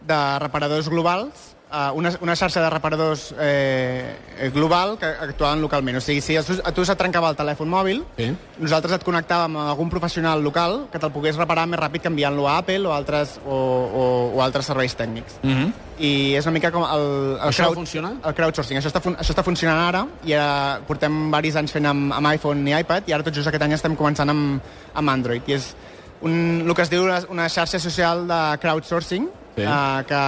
de 0.09 0.19
reparadors 0.41 0.89
globals, 0.89 1.53
una, 1.71 2.13
una 2.21 2.35
xarxa 2.37 2.63
de 2.63 2.71
reparadors 2.71 3.35
eh, 3.39 4.51
global 4.55 4.97
que 4.99 5.07
actuaven 5.07 5.61
localment. 5.61 5.99
O 5.99 6.01
sigui, 6.01 6.21
si 6.21 6.37
a 6.37 6.43
tu, 6.43 6.57
a 6.65 6.73
tu 6.73 6.85
se't 6.85 6.99
trencava 6.99 7.29
el 7.29 7.37
telèfon 7.37 7.69
mòbil, 7.69 8.05
Sí. 8.17 8.31
nosaltres 8.59 8.95
et 8.97 9.05
connectàvem 9.05 9.57
amb 9.57 9.69
algun 9.69 9.91
professional 9.91 10.43
local 10.43 10.87
que 10.93 10.99
te'l 10.99 11.13
pogués 11.13 11.37
reparar 11.37 11.67
més 11.69 11.79
ràpid 11.81 12.01
que 12.01 12.09
enviant-lo 12.09 12.49
a 12.49 12.59
Apple 12.63 12.89
o 12.89 12.93
altres, 12.93 13.39
o, 13.45 13.53
o, 13.53 14.05
o 14.35 14.43
altres 14.43 14.67
serveis 14.67 14.97
tècnics. 14.97 15.39
Mm 15.43 15.53
-hmm. 15.53 15.73
I 15.99 16.35
és 16.37 16.47
una 16.47 16.53
mica 16.53 16.71
com 16.71 16.83
el... 16.83 17.37
el 17.43 17.49
Això 17.51 17.69
va 17.69 17.75
funcionar? 17.75 18.13
El 18.25 18.35
crowdsourcing. 18.35 18.79
Això 18.79 18.89
està, 18.89 19.03
això 19.03 19.35
està 19.35 19.43
funcionant 19.43 19.89
ara 19.89 20.07
i 20.25 20.33
ara 20.33 20.81
portem 20.87 21.31
varis 21.31 21.57
anys 21.57 21.73
fent 21.73 21.87
amb, 21.87 22.13
amb 22.13 22.33
iPhone 22.33 22.69
i 22.71 22.81
iPad 22.81 23.03
i 23.09 23.13
ara 23.13 23.23
tot 23.23 23.35
just 23.35 23.49
aquest 23.49 23.63
any 23.63 23.73
estem 23.73 23.97
començant 23.97 24.31
amb, 24.31 24.61
amb 24.95 25.11
Android. 25.11 25.43
I 25.47 25.53
és 25.53 25.75
un, 26.23 26.65
el 26.67 26.75
que 26.75 26.83
es 26.83 26.91
diu 26.91 27.05
una, 27.05 27.21
una 27.29 27.49
xarxa 27.49 27.79
social 27.79 28.27
de 28.27 28.59
crowdsourcing 28.61 29.29
Sí. 29.59 29.67
eh, 29.67 30.05
que 30.09 30.23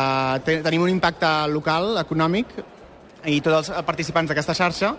te, 0.45 0.59
tenim 0.67 0.83
un 0.83 0.93
impacte 0.93 1.31
local, 1.53 1.97
econòmic, 2.03 2.53
i 3.29 3.41
tots 3.45 3.71
els 3.71 3.85
participants 3.85 4.31
d'aquesta 4.31 4.55
xarxa 4.57 4.95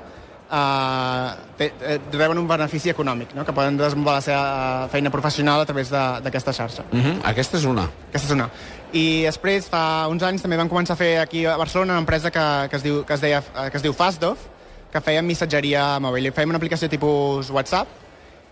eh, 0.51 1.29
te, 1.57 1.71
eh, 1.81 1.99
reben 2.13 2.37
un 2.37 2.47
benefici 2.47 2.91
econòmic, 2.91 3.33
no? 3.35 3.45
que 3.45 3.53
poden 3.53 3.77
desenvolupar 3.77 4.19
la 4.19 4.25
seva 4.25 4.87
feina 4.91 5.09
professional 5.13 5.61
a 5.61 5.65
través 5.65 5.89
d'aquesta 5.89 6.53
xarxa. 6.53 6.83
Mm 6.91 7.01
-hmm. 7.01 7.19
Aquesta 7.23 7.57
és 7.57 7.65
una. 7.65 7.89
Aquesta 8.09 8.27
és 8.27 8.33
una. 8.33 8.49
I 8.93 9.23
després, 9.23 9.69
fa 9.69 10.07
uns 10.07 10.23
anys, 10.23 10.41
també 10.41 10.57
vam 10.57 10.69
començar 10.69 10.93
a 10.93 10.97
fer 10.97 11.19
aquí 11.19 11.45
a 11.45 11.57
Barcelona 11.57 11.93
una 11.93 12.01
empresa 12.01 12.29
que, 12.29 12.67
que, 12.69 12.75
es, 12.75 12.83
diu, 12.83 13.05
que, 13.05 13.13
es, 13.13 13.21
deia, 13.21 13.41
que 13.41 13.77
es 13.77 13.83
diu 13.83 13.93
Fastdov, 13.93 14.37
que 14.91 15.01
feia 15.01 15.21
missatgeria 15.21 15.99
mòbil. 15.99 16.31
Fèiem 16.33 16.49
una 16.49 16.57
aplicació 16.57 16.89
tipus 16.89 17.49
WhatsApp, 17.49 17.87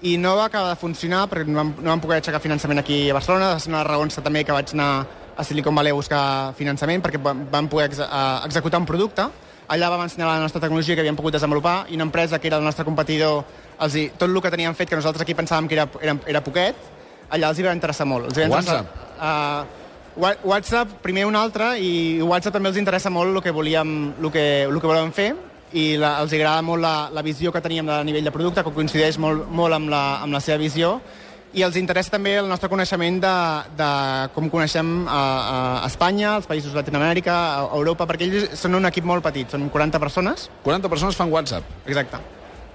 i 0.01 0.17
no 0.17 0.35
va 0.37 0.45
acabar 0.45 0.69
de 0.69 0.79
funcionar 0.79 1.27
perquè 1.27 1.45
no 1.45 1.57
vam, 1.57 1.73
no 1.81 1.89
vam 1.91 1.99
poder 1.99 2.21
aixecar 2.21 2.39
finançament 2.39 2.79
aquí 2.79 3.09
a 3.09 3.13
Barcelona. 3.13 3.53
Va 3.53 3.59
ser 3.59 3.69
una 3.69 3.79
de 3.79 3.83
les 3.83 3.91
raons 3.91 4.15
que 4.15 4.21
també 4.21 4.45
que 4.45 4.55
vaig 4.55 4.71
anar 4.73 5.05
a 5.39 5.43
Silicon 5.47 5.75
Valley 5.75 5.95
a 5.95 5.95
buscar 5.95 6.23
finançament 6.57 6.99
perquè 7.03 7.19
vam 7.23 7.69
poder 7.71 7.87
ex 7.87 8.01
eh, 8.03 8.09
executar 8.43 8.81
un 8.81 8.87
producte. 8.89 9.23
Allà 9.71 9.87
vam 9.93 10.03
ensenyar 10.03 10.27
la 10.27 10.43
nostra 10.43 10.59
tecnologia 10.59 10.97
que 10.97 11.03
havíem 11.05 11.15
pogut 11.15 11.37
desenvolupar 11.37 11.85
i 11.87 11.95
una 11.95 12.07
empresa 12.09 12.39
que 12.39 12.49
era 12.49 12.57
el 12.57 12.65
nostre 12.65 12.83
competidor, 12.83 13.45
els 13.79 13.95
hi, 13.95 14.07
tot 14.17 14.27
el 14.27 14.41
que 14.41 14.51
teníem 14.51 14.75
fet, 14.75 14.89
que 14.89 14.97
nosaltres 14.97 15.23
aquí 15.23 15.35
pensàvem 15.37 15.69
que 15.69 15.77
era, 15.77 15.85
era, 16.01 16.17
era 16.27 16.41
poquet, 16.43 16.75
allà 17.29 17.53
els 17.53 17.59
hi 17.59 17.67
va 17.69 17.75
interessar 17.77 18.07
molt. 18.09 18.27
Els 18.31 18.39
hi 18.39 18.41
va 18.41 18.49
interessar, 18.49 18.81
WhatsApp. 18.83 19.77
Uh, 20.17 20.39
WhatsApp, 20.49 20.97
primer 21.05 21.27
un 21.29 21.37
altre, 21.39 21.69
i 21.79 22.19
WhatsApp 22.25 22.57
també 22.57 22.73
els 22.73 22.81
interessa 22.81 23.13
molt 23.13 23.37
el 23.37 23.45
que 23.45 23.53
volíem, 23.55 23.93
el 24.19 24.31
que, 24.33 24.47
el 24.65 24.81
que 24.81 24.89
volem 24.89 25.13
fer, 25.15 25.29
i 25.71 25.85
la, 26.01 26.15
els 26.23 26.33
agrada 26.33 26.65
molt 26.65 26.81
la, 26.81 26.95
la 27.13 27.23
visió 27.23 27.53
que 27.53 27.61
teníem 27.61 27.87
de 27.87 28.01
nivell 28.09 28.25
de 28.25 28.33
producte, 28.33 28.65
que 28.65 28.73
coincideix 28.73 29.21
molt, 29.21 29.45
molt 29.53 29.77
amb, 29.77 29.93
la, 29.93 30.03
amb 30.25 30.33
la 30.33 30.41
seva 30.43 30.57
visió, 30.59 30.97
i 31.53 31.63
els 31.65 31.77
interessa 31.79 32.13
també 32.13 32.35
el 32.37 32.49
nostre 32.49 32.69
coneixement 32.69 33.19
de, 33.23 33.35
de 33.79 33.89
com 34.35 34.49
coneixem 34.53 34.89
a, 35.09 35.21
a 35.83 35.87
Espanya, 35.87 36.35
els 36.37 36.49
països 36.49 36.73
de 36.73 36.77
Latinoamèrica, 36.77 37.35
a 37.61 37.63
Europa, 37.77 38.05
perquè 38.09 38.27
ells 38.27 38.59
són 38.59 38.77
un 38.77 38.89
equip 38.89 39.07
molt 39.07 39.25
petit, 39.25 39.49
són 39.49 39.65
40 39.73 40.01
persones, 40.03 40.49
40 40.65 40.91
persones 40.91 41.17
fan 41.17 41.33
WhatsApp. 41.33 41.65
Exacte. 41.87 42.21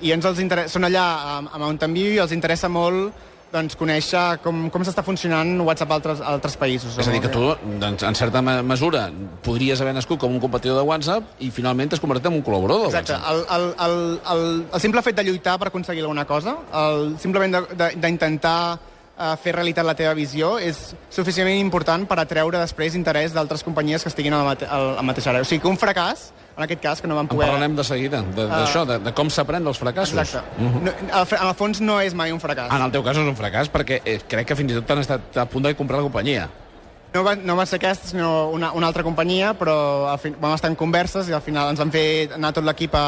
I 0.05 0.11
ens 0.17 0.27
els 0.27 0.43
interessa, 0.43 0.75
són 0.75 0.89
allà 0.89 1.05
a, 1.05 1.37
a 1.47 1.63
Mountain 1.63 1.95
View 1.95 2.17
i 2.17 2.23
els 2.25 2.35
interessa 2.35 2.69
molt 2.73 3.15
doncs, 3.55 3.77
conèixer 3.79 4.23
com, 4.43 4.65
com 4.75 4.83
s'està 4.87 5.05
funcionant 5.07 5.55
WhatsApp 5.63 5.91
a 5.93 5.99
altres, 6.01 6.21
a 6.21 6.33
altres 6.35 6.57
països. 6.59 6.97
És 6.99 7.07
a 7.09 7.13
dir, 7.15 7.21
que 7.23 7.31
tu, 7.33 7.45
doncs, 7.81 8.03
en 8.03 8.15
certa 8.19 8.43
me- 8.43 8.61
mesura, 8.67 9.07
podries 9.47 9.81
haver 9.81 9.95
nascut 9.95 10.19
com 10.21 10.35
un 10.35 10.41
competidor 10.43 10.81
de 10.83 10.87
WhatsApp 10.89 11.39
i 11.47 11.51
finalment 11.55 11.93
t'has 11.95 12.03
convertit 12.03 12.27
en 12.33 12.39
un 12.41 12.43
col·laborador 12.47 12.89
de 12.91 12.99
Exacte. 12.99 13.15
WhatsApp. 13.15 13.53
El, 13.55 13.63
el, 13.63 13.75
el, 13.87 14.19
el, 14.35 14.65
el 14.75 14.81
simple 14.83 15.03
fet 15.07 15.17
de 15.17 15.25
lluitar 15.31 15.59
per 15.63 15.69
aconseguir 15.71 16.03
alguna 16.03 16.27
cosa, 16.27 16.57
el, 16.85 17.15
simplement 17.23 17.55
de- 17.61 17.77
de- 17.85 17.95
d'intentar 18.03 18.59
uh, 19.19 19.35
fer 19.41 19.53
realitat 19.57 19.85
la 19.87 19.95
teva 19.99 20.15
visió, 20.15 20.57
és 20.59 20.95
suficientment 21.11 21.59
important 21.61 22.07
per 22.09 22.19
atreure 22.23 22.59
després 22.61 22.95
interès 22.99 23.35
d'altres 23.35 23.63
companyies 23.67 24.03
que 24.03 24.09
estiguin 24.13 24.35
a 24.35 24.41
la, 24.43 24.49
mate 24.53 24.67
a 24.69 24.79
la 24.97 25.03
mateixa 25.07 25.31
àrea. 25.33 25.43
O 25.43 25.49
sigui 25.49 25.63
que 25.63 25.69
un 25.71 25.79
fracàs, 25.81 26.33
en 26.57 26.63
aquest 26.67 26.83
cas, 26.83 27.01
que 27.03 27.09
no 27.11 27.17
van 27.19 27.27
En 27.27 27.33
poder... 27.35 27.49
parlarem 27.51 27.75
de 27.77 27.85
seguida, 27.85 28.23
de- 28.23 28.49
d'això, 28.51 28.85
de, 28.87 28.99
de 29.03 29.13
com 29.15 29.31
s'aprèn 29.31 29.65
dels 29.67 29.79
fracassos. 29.79 30.19
Exacte. 30.19 30.43
no, 30.61 30.93
al, 31.13 31.27
fr- 31.27 31.41
en 31.41 31.49
el 31.49 31.55
fons 31.59 31.81
no 31.83 32.01
és 32.01 32.15
mai 32.15 32.31
un 32.33 32.39
fracàs. 32.43 32.71
En 32.75 32.83
el 32.83 32.93
teu 32.95 33.03
cas 33.03 33.17
és 33.19 33.27
un 33.27 33.37
fracàs 33.39 33.71
perquè 33.75 34.01
eh, 34.05 34.21
crec 34.29 34.47
que 34.53 34.57
fins 34.59 34.71
i 34.73 34.77
tot 34.79 34.87
t'han 34.87 35.03
estat 35.03 35.37
a 35.43 35.47
punt 35.51 35.67
de 35.67 35.75
comprar 35.75 35.99
la 36.03 36.07
companyia. 36.11 36.47
No 37.15 37.23
va, 37.23 37.37
no 37.39 37.55
va 37.55 37.63
ser 37.63 37.77
aquesta, 37.79 38.09
sinó 38.11 38.49
una, 38.51 38.73
una 38.75 38.89
altra 38.89 39.05
companyia, 39.07 39.53
però 39.55 40.09
al 40.11 40.19
fin, 40.19 40.35
vam 40.43 40.51
estar 40.57 40.67
en 40.73 40.75
converses 40.75 41.29
i 41.31 41.35
al 41.37 41.43
final 41.47 41.69
ens 41.71 41.79
van 41.79 41.93
fer 41.95 42.33
anar 42.35 42.51
tot 42.57 42.65
l'equip 42.67 42.97
a, 42.99 43.05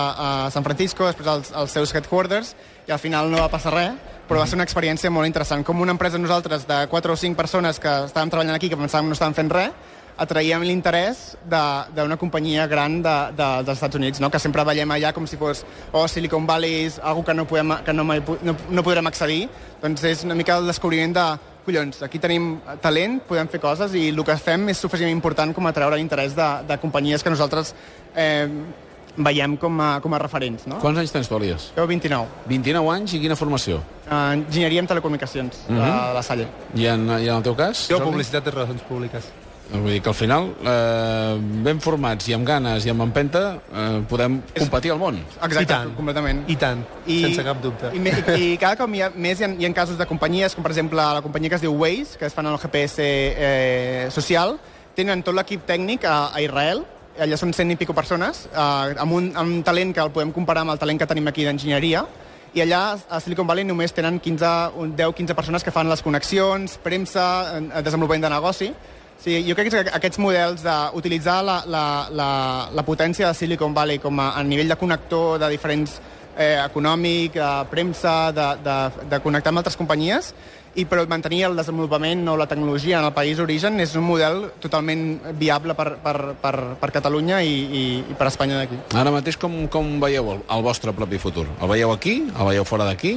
a 0.46 0.50
San 0.54 0.62
Francisco, 0.62 1.08
després 1.08 1.26
als, 1.26 1.50
als 1.50 1.74
seus 1.74 1.90
headquarters, 1.92 2.52
i 2.86 2.92
al 2.94 3.00
final 3.02 3.26
no 3.32 3.40
va 3.42 3.48
passar 3.50 3.72
res, 3.74 3.96
però 4.26 4.40
va 4.42 4.46
ser 4.46 4.58
una 4.58 4.66
experiència 4.66 5.10
molt 5.10 5.28
interessant. 5.28 5.64
Com 5.64 5.80
una 5.80 5.94
empresa 5.94 6.18
nosaltres 6.18 6.66
de 6.66 6.80
4 6.90 7.12
o 7.12 7.16
5 7.16 7.38
persones 7.38 7.78
que 7.82 7.92
estàvem 8.08 8.32
treballant 8.32 8.56
aquí, 8.56 8.70
que 8.70 8.78
pensàvem 8.78 9.06
que 9.06 9.14
no 9.14 9.18
estàvem 9.18 9.38
fent 9.38 9.52
res, 9.54 9.94
atraiem 10.16 10.62
l'interès 10.64 11.36
d'una 11.44 12.16
companyia 12.16 12.66
gran 12.66 13.02
de, 13.04 13.16
de, 13.36 13.48
dels 13.66 13.76
Estats 13.76 13.98
Units, 13.98 14.20
no? 14.20 14.30
que 14.32 14.40
sempre 14.40 14.64
veiem 14.64 14.94
allà 14.94 15.12
com 15.12 15.26
si 15.28 15.36
fos 15.36 15.62
oh, 15.92 16.06
Silicon 16.08 16.46
Valley 16.48 16.88
algo 17.02 17.24
que 17.24 17.34
no, 17.34 17.44
podem, 17.46 17.76
que 17.84 17.92
no, 17.92 18.04
mai 18.04 18.22
no, 18.24 18.56
no 18.56 18.86
podrem 18.86 19.06
accedir, 19.10 19.44
doncs 19.82 20.06
és 20.08 20.24
una 20.24 20.34
mica 20.38 20.56
el 20.56 20.72
descobriment 20.72 21.12
de 21.16 21.26
collons, 21.66 22.00
aquí 22.06 22.20
tenim 22.22 22.54
talent, 22.80 23.20
podem 23.28 23.50
fer 23.52 23.60
coses 23.60 23.94
i 23.98 24.08
el 24.08 24.24
que 24.24 24.38
fem 24.40 24.70
és 24.72 24.80
suficientment 24.80 25.18
important 25.18 25.52
com 25.52 25.68
atraure 25.68 25.98
l'interès 26.00 26.36
de, 26.38 26.48
de 26.68 26.80
companyies 26.80 27.26
que 27.26 27.32
nosaltres 27.32 27.74
eh, 28.14 28.48
veiem 29.16 29.56
com 29.56 29.80
a, 29.80 30.00
com 30.04 30.14
a 30.14 30.20
referents. 30.22 30.66
No? 30.66 30.80
Quants 30.82 31.00
anys 31.02 31.14
tens 31.14 31.30
tu, 31.30 31.38
Elias? 31.38 31.70
Jo 31.76 31.86
29. 31.88 32.44
29 32.50 32.92
anys 32.94 33.16
i 33.16 33.22
quina 33.22 33.38
formació? 33.38 33.80
Uh, 34.06 34.36
enginyeria 34.36 34.84
en 34.84 34.86
telecomunicacions, 34.86 35.64
mm 35.68 35.76
-hmm. 35.76 35.90
a 35.90 36.12
la 36.14 36.22
Salle. 36.22 36.46
I 36.74 36.86
en, 36.86 37.08
i 37.20 37.28
en 37.28 37.36
el 37.36 37.42
teu 37.42 37.56
cas? 37.56 37.88
Jo, 37.88 38.00
publicitat 38.00 38.46
i 38.46 38.50
relacions 38.50 38.82
públiques. 38.82 39.24
Vull 39.66 39.90
dir 39.90 40.02
que 40.02 40.08
al 40.08 40.14
final, 40.14 40.52
eh, 40.62 41.38
ben 41.64 41.80
formats 41.82 42.28
i 42.28 42.34
amb 42.36 42.46
ganes 42.46 42.84
i 42.86 42.90
amb 42.92 43.02
empenta, 43.02 43.58
eh, 43.72 44.02
podem 44.08 44.40
competir 44.54 44.92
al 44.92 44.98
món. 44.98 45.18
Exacte, 45.42 45.62
I 45.62 45.66
tant. 45.66 45.94
completament. 45.96 46.44
I 46.48 46.56
tant, 46.56 46.84
sense 47.06 47.42
cap 47.42 47.60
dubte. 47.62 47.90
I, 47.92 47.98
i, 47.98 48.52
i 48.52 48.56
cada 48.56 48.76
cop 48.76 48.94
hi 48.94 49.02
ha, 49.02 49.10
més 49.14 49.40
hi 49.40 49.44
ha, 49.44 49.48
hi 49.58 49.66
ha 49.66 49.72
casos 49.74 49.98
de 49.98 50.06
companyies, 50.06 50.54
com 50.54 50.62
per 50.62 50.70
exemple 50.70 51.02
la 51.02 51.22
companyia 51.22 51.50
que 51.50 51.56
es 51.56 51.62
diu 51.66 51.74
Waze, 51.74 52.16
que 52.18 52.26
es 52.26 52.34
fan 52.34 52.46
el 52.46 52.58
GPS 52.62 53.02
eh, 53.02 54.06
social, 54.14 54.58
tenen 54.94 55.24
tot 55.26 55.34
l'equip 55.34 55.66
tècnic 55.66 56.06
a, 56.06 56.30
a 56.32 56.40
Israel, 56.40 56.86
allà 57.20 57.38
són 57.40 57.52
cent 57.56 57.70
i 57.72 57.76
pico 57.80 57.94
persones, 57.96 58.46
eh, 58.52 58.94
amb, 59.02 59.12
un, 59.12 59.32
amb 59.34 59.58
un 59.58 59.62
talent 59.66 59.94
que 59.94 60.02
el 60.04 60.12
podem 60.14 60.32
comparar 60.32 60.66
amb 60.66 60.74
el 60.74 60.80
talent 60.82 61.00
que 61.00 61.08
tenim 61.10 61.28
aquí 61.30 61.46
d'enginyeria, 61.46 62.04
i 62.56 62.62
allà 62.64 62.96
a 63.12 63.20
Silicon 63.20 63.46
Valley 63.46 63.66
només 63.68 63.92
tenen 63.92 64.18
15, 64.22 64.50
un 64.80 64.94
10-15 64.96 65.34
persones 65.36 65.64
que 65.64 65.72
fan 65.74 65.90
les 65.90 66.02
connexions, 66.02 66.78
premsa, 66.80 67.26
desenvolupament 67.84 68.24
de 68.24 68.30
negoci. 68.32 68.70
Sí, 69.20 69.38
jo 69.44 69.56
crec 69.56 69.68
que 69.72 69.82
aquests 69.96 70.20
models 70.20 70.64
d'utilitzar 70.64 71.42
la, 71.44 71.56
la, 71.68 71.84
la, 72.12 72.28
la 72.72 72.84
potència 72.84 73.28
de 73.28 73.36
Silicon 73.36 73.76
Valley 73.76 74.00
com 74.00 74.20
a, 74.20 74.30
a 74.36 74.44
nivell 74.44 74.72
de 74.72 74.76
connector 74.80 75.38
de 75.40 75.50
diferents 75.52 75.98
eh, 76.36 76.56
econòmic, 76.64 77.36
de 77.36 77.50
premsa, 77.72 78.16
de, 78.36 78.48
de, 78.64 78.76
de 79.10 79.20
connectar 79.24 79.52
amb 79.52 79.62
altres 79.62 79.76
companyies, 79.76 80.32
i 80.76 80.84
però 80.84 81.06
mantenir 81.08 81.42
el 81.48 81.56
desenvolupament 81.56 82.26
o 82.28 82.34
la 82.36 82.46
tecnologia 82.46 82.98
en 82.98 83.06
el 83.08 83.12
país 83.16 83.38
d'origen 83.38 83.78
és 83.80 83.94
un 83.96 84.04
model 84.04 84.50
totalment 84.60 85.06
viable 85.40 85.74
per, 85.74 85.94
per, 86.04 86.16
per, 86.42 86.54
per 86.80 86.90
Catalunya 86.92 87.40
i, 87.42 87.54
i, 87.64 87.84
i 88.12 88.16
per 88.18 88.28
Espanya 88.28 88.58
d'aquí. 88.60 88.76
Ara 88.94 89.10
mateix 89.14 89.38
com, 89.40 89.64
com 89.72 89.96
veieu 90.02 90.28
el, 90.34 90.42
el 90.52 90.62
vostre 90.66 90.92
propi 90.92 91.18
futur? 91.22 91.46
El 91.60 91.72
veieu 91.72 91.92
aquí? 91.94 92.18
El 92.28 92.50
veieu 92.52 92.64
fora 92.68 92.84
d'aquí? 92.90 93.14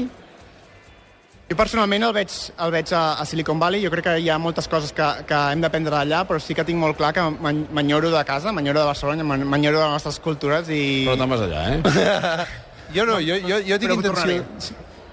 Jo 1.49 1.55
personalment 1.57 2.03
el 2.05 2.11
veig, 2.13 2.33
el 2.61 2.71
veig 2.71 2.91
a, 2.93 3.03
a 3.17 3.23
Silicon 3.25 3.57
Valley. 3.59 3.81
Jo 3.81 3.89
crec 3.89 4.05
que 4.05 4.17
hi 4.21 4.27
ha 4.29 4.37
moltes 4.37 4.67
coses 4.69 4.91
que, 4.93 5.05
que 5.25 5.37
hem 5.51 5.63
d'aprendre 5.63 5.95
d'allà, 5.95 6.19
però 6.29 6.37
sí 6.39 6.53
que 6.53 6.61
tinc 6.67 6.77
molt 6.77 6.95
clar 6.99 7.09
que 7.17 7.23
m'en- 7.41 7.63
m'enyoro 7.73 8.11
de 8.13 8.21
casa, 8.23 8.53
m'enyoro 8.53 8.83
de 8.83 8.85
Barcelona, 8.91 9.25
m'en- 9.25 9.47
m'enyoro 9.49 9.79
de 9.81 9.87
les 9.87 9.95
nostres 9.97 10.19
cultures 10.21 10.69
i... 10.69 11.07
Però 11.09 11.17
te'n 11.17 11.33
vas 11.33 11.41
allà, 11.47 11.63
eh? 11.73 12.45
Jo 12.95 13.03
no, 13.05 13.17
jo, 13.21 13.35
jo, 13.45 13.57
jo 13.65 13.75
tinc 13.81 13.89
Però 13.91 13.97
intenció... 13.99 14.45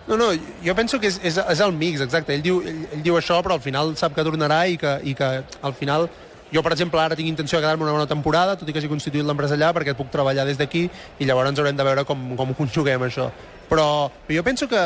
No, 0.07 0.17
no, 0.17 0.31
jo 0.63 0.75
penso 0.79 1.01
que 1.03 1.11
és, 1.11 1.19
és, 1.27 1.39
és 1.39 1.61
el 1.65 1.73
mix, 1.75 2.01
exacte. 2.05 2.35
Ell 2.37 2.45
diu, 2.45 2.61
ell, 2.63 2.85
ell 2.95 3.03
diu 3.03 3.19
això, 3.19 3.41
però 3.43 3.57
al 3.59 3.65
final 3.65 3.97
sap 3.99 4.15
que 4.15 4.25
tornarà 4.27 4.63
i 4.71 4.79
que, 4.81 5.01
i 5.05 5.17
que 5.19 5.33
al 5.43 5.77
final... 5.77 6.09
Jo, 6.47 6.63
per 6.63 6.71
exemple, 6.77 7.01
ara 7.03 7.17
tinc 7.19 7.27
intenció 7.27 7.59
de 7.59 7.65
quedar-me 7.65 7.83
una 7.83 7.93
bona 7.97 8.07
temporada, 8.07 8.55
tot 8.55 8.69
i 8.71 8.73
que 8.73 8.79
hagi 8.79 8.87
constituït 8.87 9.27
l'empresa 9.27 9.57
allà, 9.59 9.73
perquè 9.75 9.97
puc 9.99 10.13
treballar 10.13 10.45
des 10.47 10.61
d'aquí 10.61 10.85
i 11.19 11.27
llavors 11.27 11.59
haurem 11.59 11.75
de 11.75 11.87
veure 11.89 12.05
com, 12.07 12.23
com 12.39 12.53
ho 12.53 12.55
conjuguem, 12.55 13.03
això. 13.03 13.27
Però, 13.67 13.87
però 14.29 14.37
jo 14.39 14.45
penso 14.47 14.69
que 14.71 14.85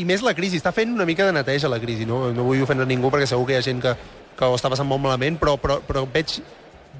i 0.00 0.06
més 0.08 0.22
la 0.24 0.32
crisi, 0.32 0.56
està 0.62 0.72
fent 0.72 0.94
una 0.94 1.04
mica 1.04 1.26
de 1.26 1.34
neteja 1.36 1.68
la 1.68 1.80
crisi, 1.82 2.06
no? 2.08 2.28
No 2.32 2.46
vull 2.46 2.62
ofendre 2.64 2.86
ningú 2.88 3.10
perquè 3.12 3.28
segur 3.28 3.44
que 3.48 3.56
hi 3.56 3.58
ha 3.58 3.66
gent 3.66 3.82
que, 3.84 3.92
que 4.38 4.48
ho 4.48 4.56
està 4.56 4.70
passant 4.72 4.88
molt 4.88 5.02
malament, 5.04 5.36
però, 5.40 5.58
però, 5.60 5.76
però 5.84 6.06
veig, 6.14 6.38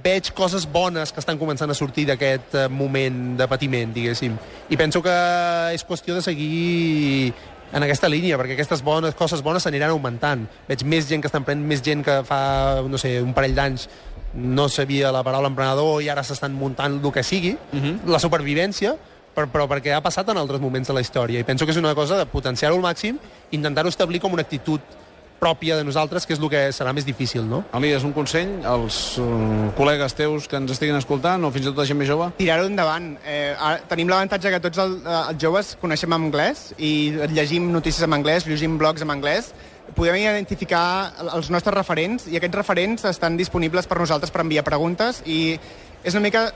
veig 0.02 0.33
coses 0.35 0.67
bones 0.71 1.12
que 1.12 1.21
estan 1.21 1.38
començant 1.38 1.71
a 1.71 1.76
sortir 1.76 2.07
d'aquest 2.09 2.55
eh, 2.55 2.67
moment 2.69 3.37
de 3.38 3.47
patiment, 3.50 3.93
diguéssim. 3.95 4.37
I 4.71 4.76
penso 4.76 5.02
que 5.02 5.14
és 5.75 5.85
qüestió 5.87 6.14
de 6.14 6.23
seguir 6.23 7.33
en 7.73 7.85
aquesta 7.85 8.09
línia, 8.09 8.38
perquè 8.40 8.57
aquestes 8.57 8.83
bones 8.85 9.17
coses 9.19 9.43
bones 9.45 9.64
s'aniran 9.67 9.93
augmentant. 9.93 10.47
Veig 10.69 10.85
més 10.88 11.09
gent 11.09 11.23
que 11.23 11.28
està 11.28 11.40
emprenent, 11.43 11.67
més 11.69 11.83
gent 11.85 12.05
que 12.05 12.23
fa, 12.25 12.40
no 12.88 13.00
sé, 13.00 13.19
un 13.23 13.35
parell 13.37 13.57
d'anys 13.57 13.88
no 14.35 14.69
sabia 14.69 15.12
la 15.12 15.23
paraula 15.25 15.50
emprenedor 15.50 16.02
i 16.05 16.09
ara 16.12 16.25
s'estan 16.25 16.55
muntant 16.57 16.99
el 17.02 17.12
que 17.12 17.23
sigui, 17.23 17.57
uh 17.73 17.78
-huh. 17.78 17.99
la 18.07 18.19
supervivència, 18.19 18.97
però, 19.35 19.47
però 19.50 19.69
perquè 19.69 19.95
ha 19.95 20.02
passat 20.02 20.28
en 20.28 20.37
altres 20.37 20.61
moments 20.61 20.88
de 20.88 20.95
la 20.95 21.00
història. 21.00 21.40
I 21.40 21.45
penso 21.45 21.64
que 21.64 21.73
és 21.73 21.78
una 21.78 21.95
cosa 21.95 22.17
de 22.17 22.26
potenciar-ho 22.26 22.76
al 22.76 22.83
màxim, 22.83 23.19
intentar-ho 23.50 23.88
establir 23.88 24.21
com 24.21 24.33
una 24.33 24.43
actitud 24.43 24.81
pròpia 25.38 25.76
de 25.78 25.85
nosaltres, 25.87 26.26
que 26.26 26.35
és 26.35 26.40
el 26.42 26.49
que 26.50 26.61
serà 26.75 26.92
més 26.92 27.07
difícil, 27.07 27.45
no? 27.49 27.62
Elias, 27.78 28.02
un 28.04 28.12
consell 28.12 28.57
als 28.66 29.16
uh, 29.23 29.71
col·legues 29.78 30.14
teus 30.18 30.49
que 30.50 30.57
ens 30.59 30.71
estiguin 30.75 30.97
escoltant, 30.99 31.45
o 31.47 31.50
fins 31.54 31.66
i 31.66 31.71
tot 31.71 31.78
a 31.85 31.87
gent 31.88 31.99
més 32.00 32.09
jove? 32.11 32.30
tirar-ho 32.38 32.66
endavant. 32.66 33.12
Eh, 33.25 33.54
ara, 33.54 33.78
tenim 33.88 34.09
l'avantatge 34.11 34.50
que 34.50 34.61
tots 34.61 34.78
el, 34.83 34.99
eh, 35.04 35.23
els 35.33 35.38
joves 35.42 35.76
coneixem 35.80 36.12
anglès 36.12 36.73
i 36.78 37.12
llegim 37.35 37.71
notícies 37.73 38.02
en 38.07 38.12
anglès, 38.18 38.47
llegim 38.47 38.76
blogs 38.78 39.02
en 39.07 39.11
anglès, 39.14 39.52
podem 39.95 40.16
identificar 40.21 41.12
el- 41.21 41.30
els 41.38 41.49
nostres 41.50 41.75
referents 41.75 42.26
i 42.28 42.37
aquests 42.37 42.57
referents 42.59 43.04
estan 43.09 43.37
disponibles 43.38 43.87
per 43.87 43.99
nosaltres 43.99 44.30
per 44.30 44.42
enviar 44.42 44.64
preguntes 44.64 45.23
i 45.25 45.59
és 46.04 46.14
una 46.14 46.21
mica 46.26 46.49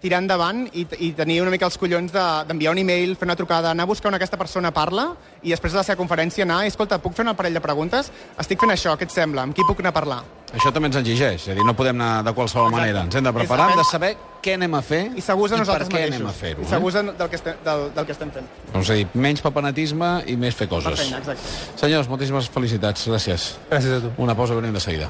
tirar 0.00 0.18
endavant 0.22 0.66
i, 0.72 0.86
i 0.98 1.12
tenir 1.12 1.40
una 1.42 1.50
mica 1.52 1.66
els 1.68 1.76
collons 1.78 2.12
de- 2.12 2.44
d'enviar 2.48 2.72
un 2.72 2.78
e-mail, 2.78 3.16
fer 3.16 3.26
una 3.28 3.36
trucada, 3.36 3.70
anar 3.70 3.84
a 3.84 3.86
buscar 3.86 4.08
on 4.08 4.14
aquesta 4.16 4.38
persona 4.40 4.70
parla 4.72 5.10
i 5.42 5.50
després 5.50 5.72
de 5.72 5.78
la 5.78 5.84
seva 5.84 5.96
conferència 6.00 6.44
anar 6.44 6.64
i, 6.64 6.68
escolta, 6.72 6.98
puc 6.98 7.12
fer 7.14 7.22
una 7.26 7.34
parell 7.36 7.54
de 7.54 7.60
preguntes? 7.60 8.10
Estic 8.38 8.60
fent 8.60 8.72
això, 8.72 8.96
què 8.96 9.04
et 9.04 9.12
sembla? 9.12 9.42
Amb 9.42 9.54
qui 9.54 9.62
puc 9.68 9.80
anar 9.80 9.90
a 9.92 9.98
parlar? 10.00 10.22
Això 10.50 10.72
també 10.74 10.88
ens 10.90 10.96
exigeix, 10.98 11.44
és 11.44 11.48
a 11.52 11.54
dir, 11.54 11.62
no 11.64 11.76
podem 11.78 11.94
anar 12.00 12.24
de 12.26 12.32
qualsevol 12.34 12.66
Exacte. 12.72 12.80
manera. 12.80 13.04
Ens 13.06 13.14
hem 13.14 13.24
de 13.28 13.32
preparar, 13.32 13.68
hem 13.70 13.78
de 13.78 13.84
saber 13.86 14.16
què 14.42 14.54
anem 14.56 14.74
a 14.74 14.80
fer 14.82 15.02
I 15.14 15.20
segurs 15.22 15.52
de 15.52 15.58
i 15.60 15.60
per 15.60 15.76
què 15.84 15.92
mateixos. 15.92 16.14
anem 16.16 16.26
a 16.26 16.32
fer-ho. 16.32 16.62
I 16.62 16.64
Eh? 16.64 16.68
segurs 16.72 16.94
de- 16.94 17.02
del, 17.12 17.28
que 17.30 17.36
estem, 17.36 17.54
del, 17.64 17.94
del 17.94 18.06
que 18.06 18.12
estem 18.12 18.30
fent. 18.32 18.46
És 18.80 18.90
a 18.90 18.94
dir, 18.94 19.06
menys 19.14 19.40
papenatisme 19.44 20.24
i 20.26 20.36
més 20.36 20.56
fer 20.56 20.66
coses. 20.66 20.98
feina, 20.98 21.18
exacte. 21.18 21.42
Senyors, 21.76 22.08
moltíssimes 22.08 22.48
felicitats. 22.50 23.06
Gràcies. 23.06 23.50
Gràcies 23.70 23.98
a 23.98 24.00
tu. 24.00 24.10
Una 24.16 24.34
pausa, 24.34 24.54
venim 24.54 24.72
de 24.74 24.80
seguida. 24.80 24.98